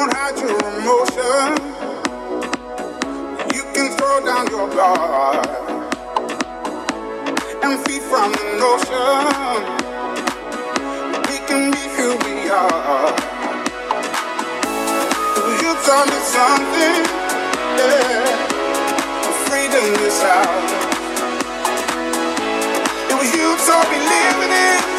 [0.00, 1.60] Don't hide your emotion.
[3.54, 5.46] You can throw down your guard
[7.62, 9.60] and feed from the notion.
[11.28, 13.12] We can be who we are.
[15.60, 16.96] You taught me something,
[17.76, 18.24] yeah.
[19.44, 20.96] Freedom is out.
[23.10, 24.89] It was you taught me living it.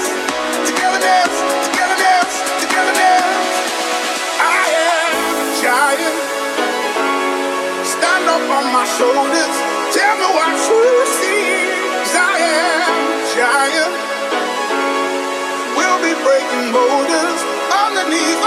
[8.73, 9.55] My shoulders.
[9.95, 11.45] Tell me what you see.
[12.03, 12.95] 'Cause I am
[13.35, 13.93] giant.
[15.77, 17.39] We'll be breaking boulders
[17.85, 18.43] underneath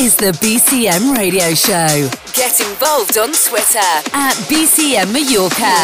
[0.00, 2.08] is the BCM Radio Show.
[2.32, 5.76] Get involved on Twitter at BCM Mallorca.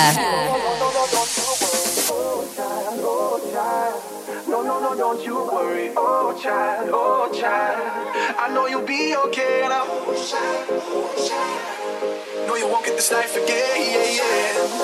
[12.47, 13.77] No, you won't get this life again.
[13.77, 14.76] Yeah, yeah.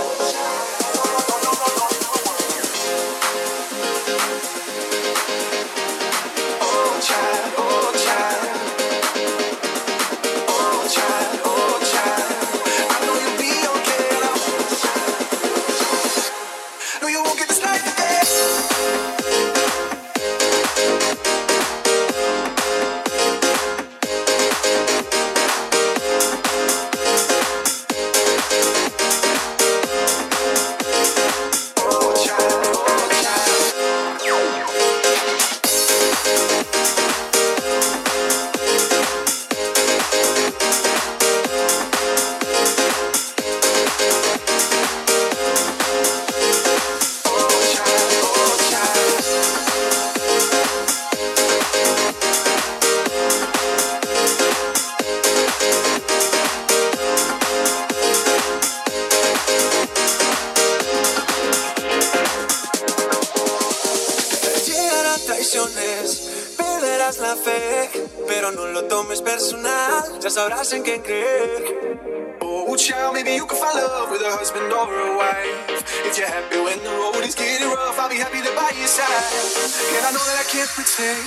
[78.93, 79.97] inside.
[79.97, 81.25] And I know that I can't pretend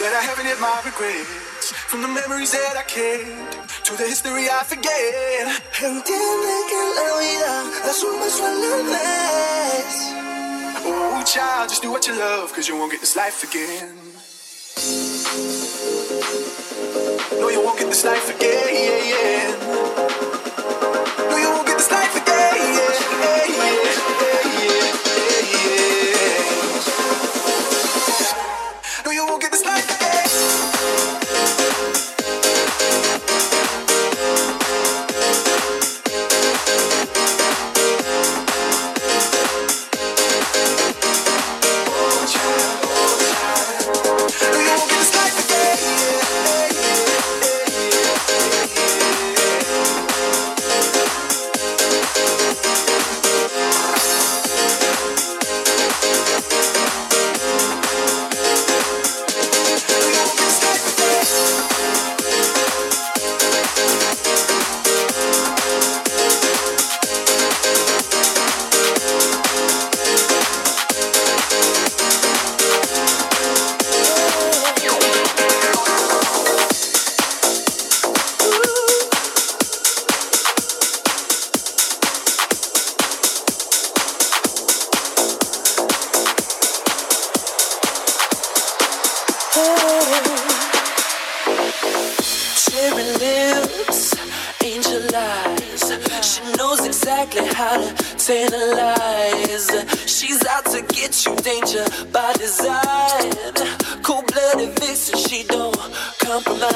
[0.00, 1.72] that I haven't hit my regrets.
[1.88, 3.48] From the memories that I can't
[3.84, 5.48] to the history I forget.
[5.80, 7.54] Entiende que la vida
[7.86, 8.52] la suma es la
[8.92, 9.94] vez.
[10.84, 13.88] Oh, child, just do what you love, cause you won't get this life again.
[17.40, 20.07] No, you won't get this life again.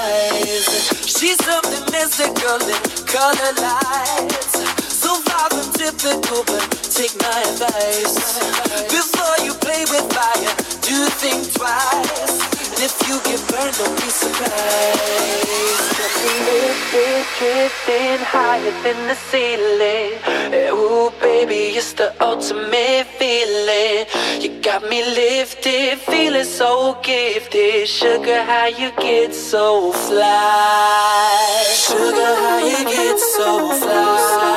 [0.02, 1.06] Compromise.
[1.06, 4.52] She's something mystical in color lights.
[4.92, 8.38] So far from typical, but take my advice.
[8.88, 12.61] Before you play with fire, do think twice.
[12.72, 15.52] And if you get burned, don't be surprised.
[15.98, 20.12] Got me lifted, drifting higher than the ceiling.
[20.72, 24.06] Ooh, baby, it's the ultimate feeling.
[24.40, 27.88] You got me lifted, feeling so gifted.
[27.88, 31.64] Sugar, how you get so fly?
[31.74, 34.51] Sugar, how you get so fly?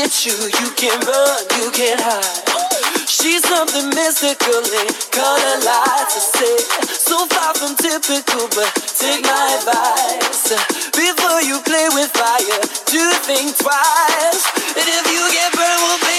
[0.00, 0.32] Get you.
[0.32, 3.04] You can't run, you can't hide.
[3.04, 6.16] She's something mystical in color lights.
[6.16, 6.56] I say,
[6.88, 10.56] so far from typical, but take my advice.
[10.96, 14.40] Before you play with fire, do think twice.
[14.72, 16.09] And if you get burned, well,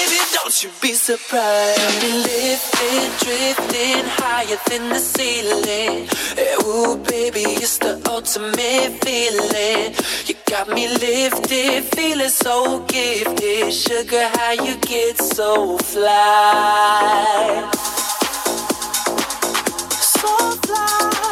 [0.51, 2.03] don't you be surprised.
[2.03, 6.09] Lifted, drifting higher than the ceiling.
[6.37, 9.95] Eh, Ooh, baby, it's the ultimate feeling.
[10.25, 13.71] You got me lifted, feeling so gifted.
[13.73, 17.69] Sugar, how you get so fly?
[20.01, 20.27] So
[20.67, 21.30] fly.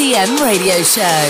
[0.00, 1.28] BCM Radio Show.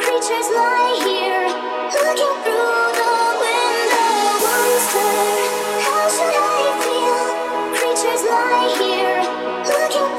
[0.00, 1.37] Creatures lie here,
[1.90, 2.04] should
[6.34, 7.24] I feel?
[7.76, 9.24] Creatures lie here,
[9.64, 10.18] looking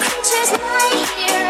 [0.00, 1.45] Creatures lie here,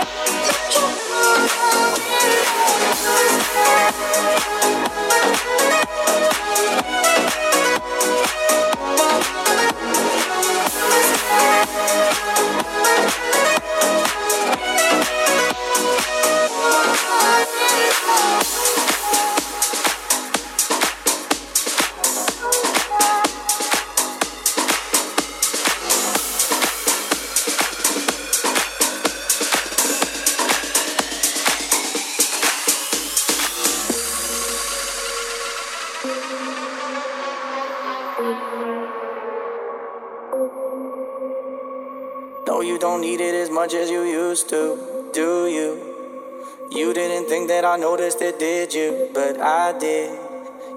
[48.39, 49.11] did you?
[49.15, 50.11] But I did,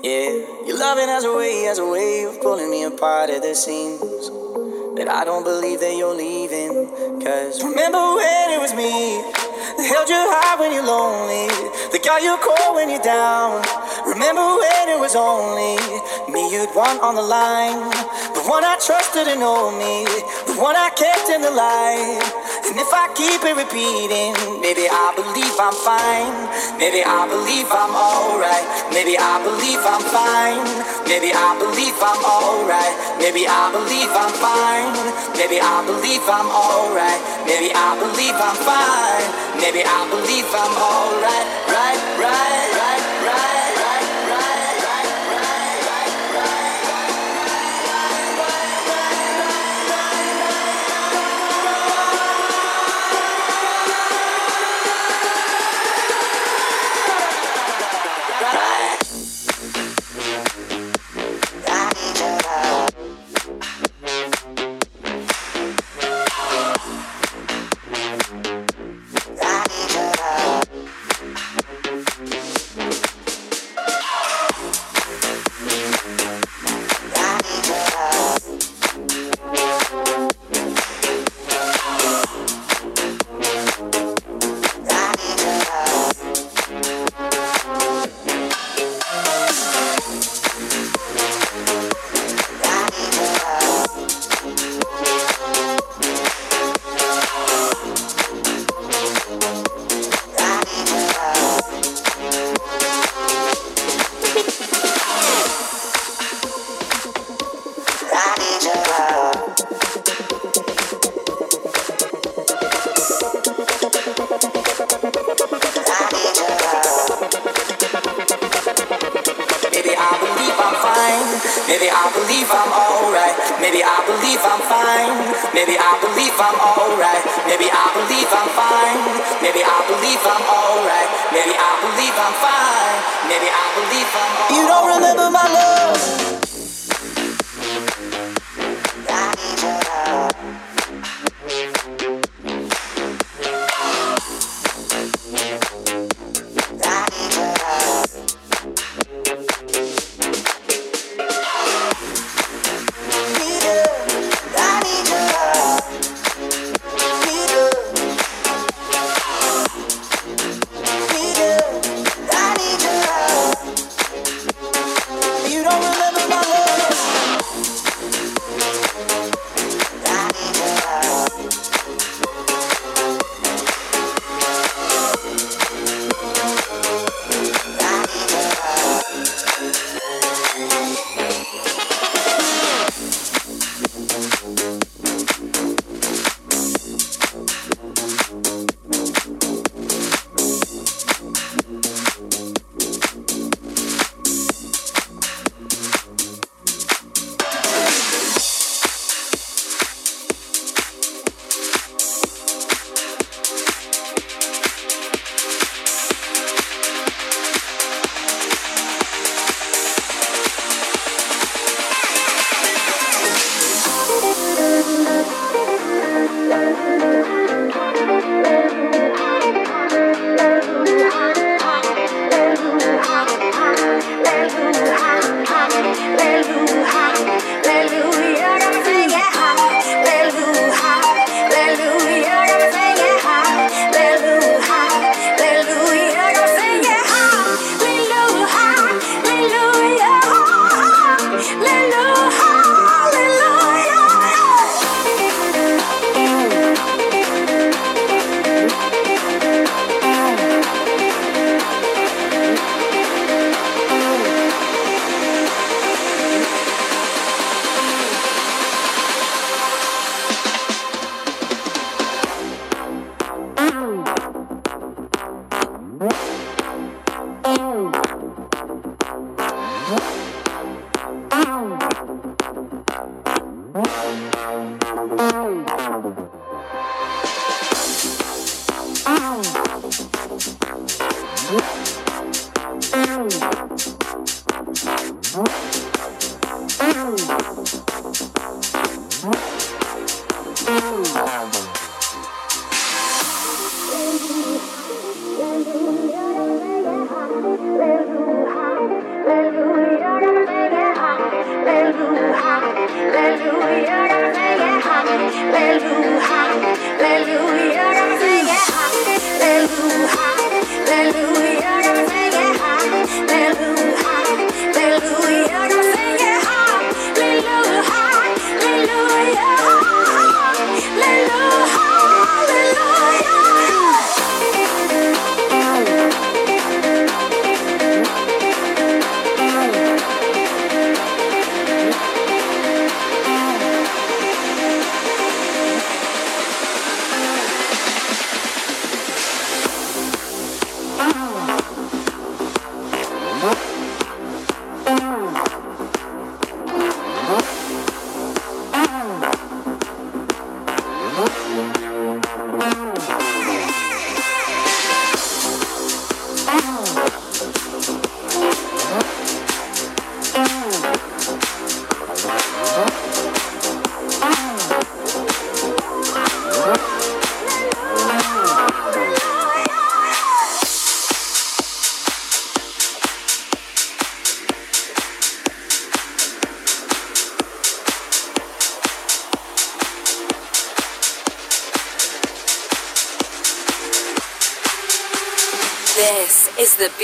[0.04, 0.66] yeah.
[0.66, 4.30] Your loving has a way, has a way of pulling me apart at the seams.
[4.96, 6.88] That I don't believe that you're leaving.
[7.24, 9.20] Cause remember when it was me
[9.80, 11.48] that held you high when you're lonely,
[11.92, 13.64] that got you cold when you're down.
[14.08, 15.80] Remember when it was only
[16.32, 17.80] me you'd want on the line,
[18.36, 20.04] the one I trusted and know me,
[20.48, 22.39] the one I kept in the light.
[22.70, 26.30] And if I keep it repeating, maybe I believe I'm fine,
[26.78, 28.62] maybe I believe I'm alright,
[28.94, 30.62] maybe I believe I'm fine,
[31.10, 34.94] maybe I believe I'm alright, maybe I believe I'm fine,
[35.34, 39.28] maybe I believe I'm alright, maybe I believe I'm fine,
[39.58, 42.99] maybe I believe I'm alright, right, right, right, right,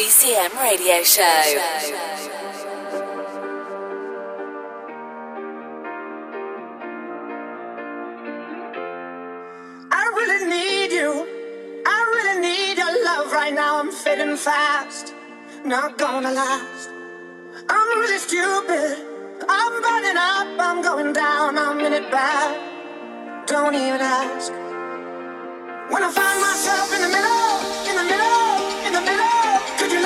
[0.05, 1.23] BCM Radio Show.
[13.33, 15.15] right now I'm fading fast,
[15.65, 16.89] not gonna last.
[17.67, 18.97] I'm really stupid.
[19.49, 23.47] I'm burning up, I'm going down, I'm in it bad.
[23.47, 24.51] Don't even ask.
[25.91, 28.34] When I find myself in the middle, in the middle.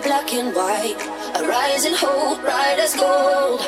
[0.00, 0.96] black and white.
[1.36, 3.60] A rising hope, bright as gold.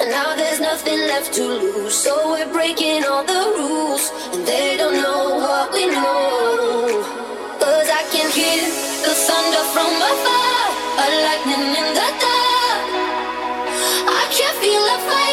[0.00, 1.94] And now there's nothing left to lose.
[1.94, 4.10] So we're breaking all the rules.
[4.32, 7.02] And they don't know what we know.
[7.60, 8.64] Cause I can hear
[9.06, 10.56] the thunder from afar.
[11.04, 12.86] A lightning in the dark.
[14.20, 15.25] I can feel a fire.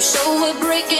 [0.00, 0.99] so we're breaking.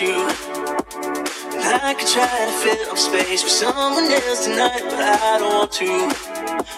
[0.00, 0.14] you.
[1.58, 5.50] And I could try to fill up space with someone else tonight, but I don't
[5.50, 5.90] want to.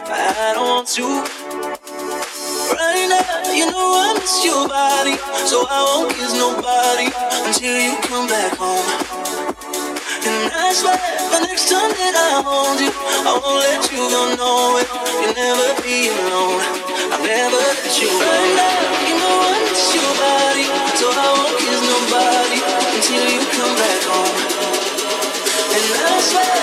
[0.09, 1.05] I don't want to.
[2.73, 7.13] Running out, you know I miss your body, so I won't kiss nobody
[7.45, 8.89] until you come back home.
[10.25, 14.33] And I swear, the next time that I hold you, I won't let you go
[14.33, 14.89] nowhere.
[15.21, 16.61] You'll never be alone.
[17.13, 18.17] I'll never let you go.
[18.17, 20.67] Right now, you know I miss your body,
[20.97, 22.50] so I won't kiss nobody.
[24.11, 24.37] home.
[25.75, 26.60] And I swear.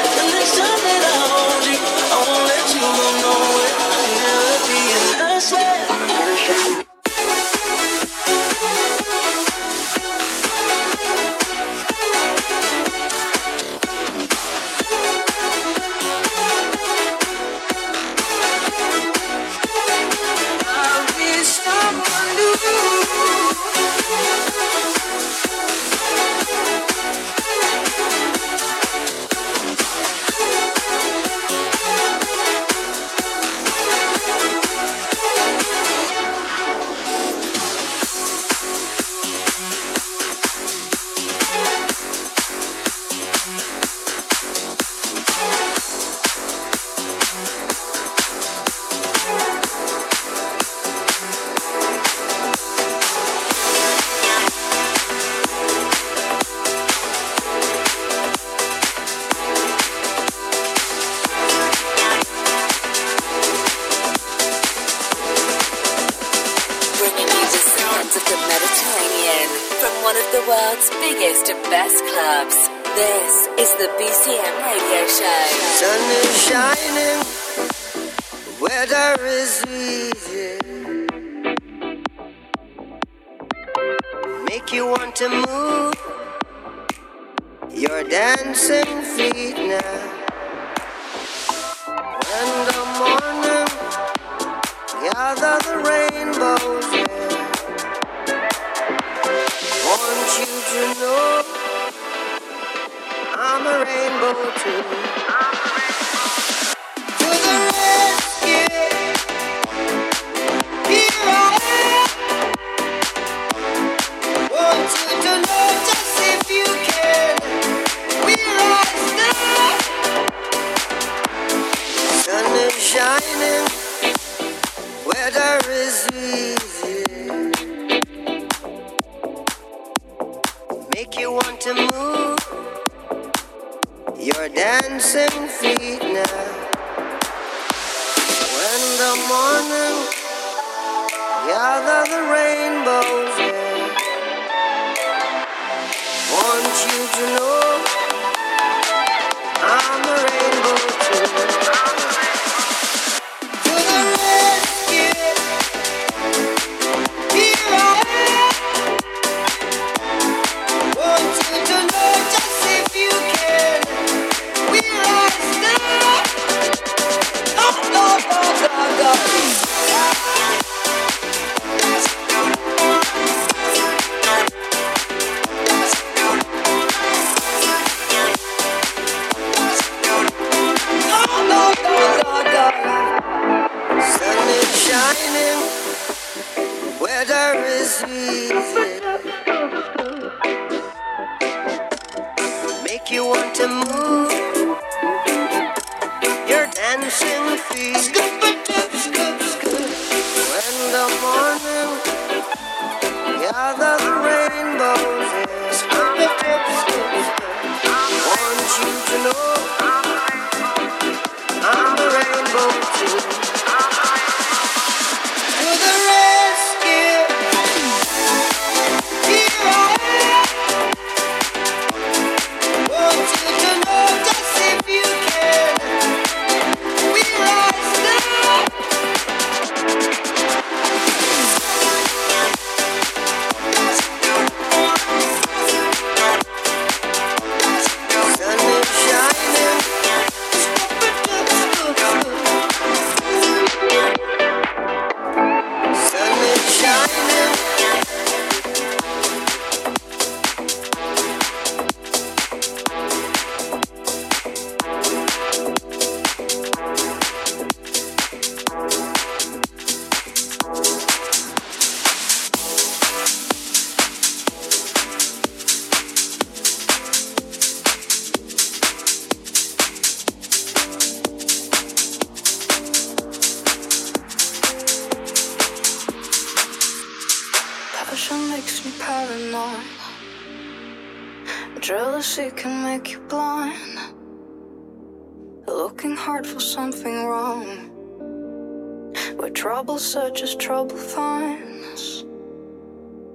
[289.78, 292.26] Trouble searches, trouble finds.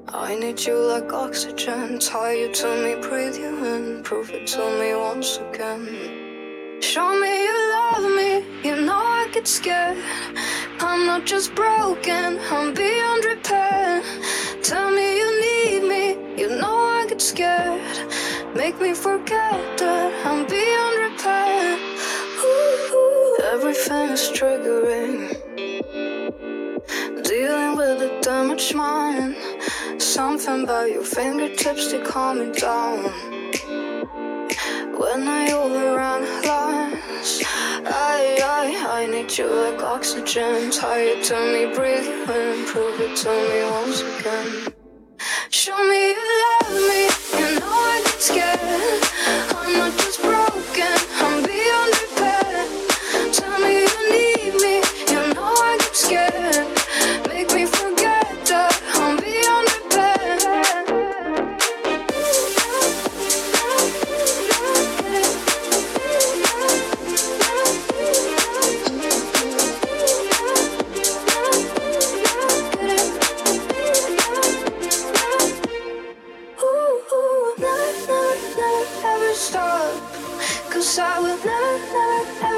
[0.09, 2.01] I need you like oxygen.
[2.01, 4.03] Tie you to me, breathe you in.
[4.03, 5.86] Prove it to me once again.
[6.80, 8.30] Show me you love me.
[8.68, 9.99] You know I get scared.
[10.80, 14.03] I'm not just broken, I'm beyond repair.
[14.64, 16.05] Tell me you need me.
[16.43, 17.97] You know I get scared.
[18.57, 21.78] Make me forget that I'm beyond repair.
[22.45, 25.41] Ooh, everything is triggering.
[27.53, 29.36] Dealing with a damaged mind.
[30.00, 33.03] Something about your fingertips, to calm me down.
[35.00, 37.42] When I overanalyze,
[37.84, 38.66] I, I,
[39.00, 40.70] I need you like oxygen.
[40.70, 44.72] Tie it to me, breathe you in, prove it to me once again.
[45.50, 47.00] Show me you love me,
[47.38, 49.03] you know I get scared.
[49.59, 50.96] I'm not just broken,
[51.26, 52.64] I'm beyond repair.
[53.30, 54.74] Tell me you need me,
[55.12, 56.51] you know I get scared.
[79.35, 80.12] Stop.
[80.70, 82.51] Cause I will never, never, ever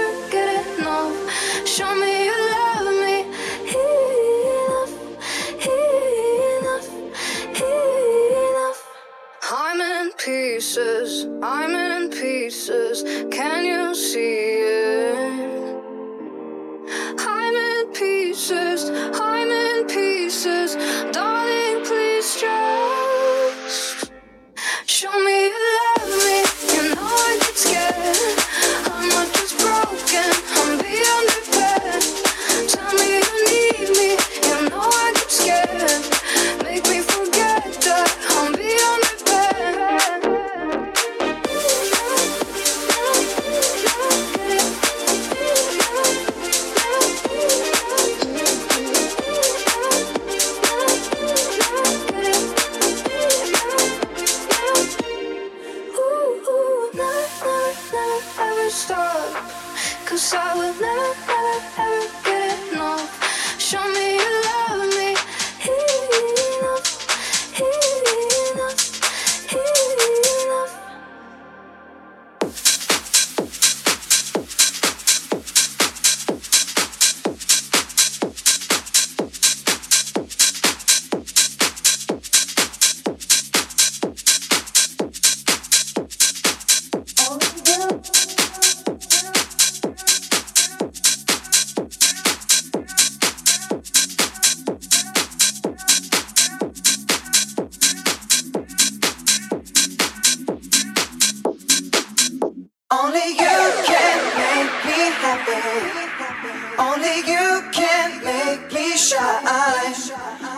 [106.78, 109.94] Only you can make me shine.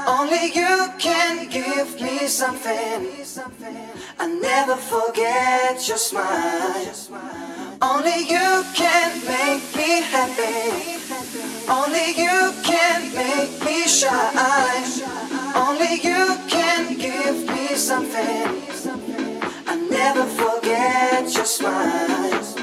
[0.07, 3.09] Only you can give me something.
[4.19, 6.95] I never forget your smile.
[7.83, 10.97] Only you can make me happy.
[11.69, 14.37] Only you can make me shine.
[15.55, 18.63] Only you can give me something.
[19.67, 22.56] I never forget your smile.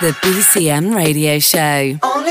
[0.00, 1.98] the BCM radio show.
[2.02, 2.29] Only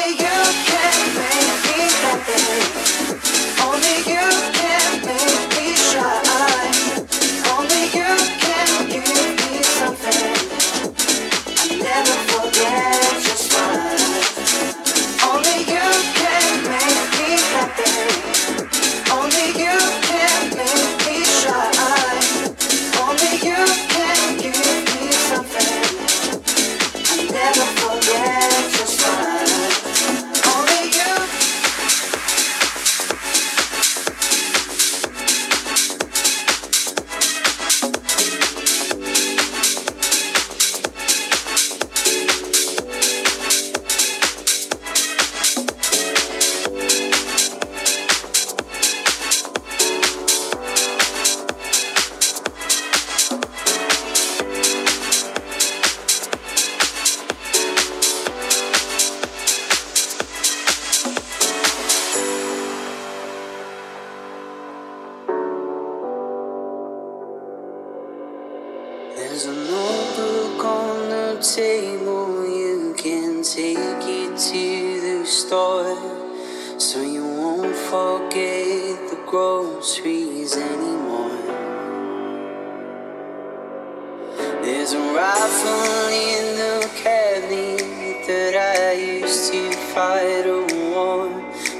[84.72, 90.61] There's a rifle in the cabinet that I used to fight a
[90.93, 91.28] war.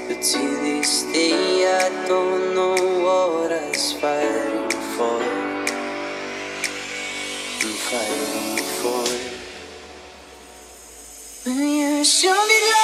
[0.08, 2.74] But to this day, I don't know
[3.04, 5.22] what I was fighting for.
[7.62, 9.06] I'm fighting for.
[11.46, 12.79] Will you show me love?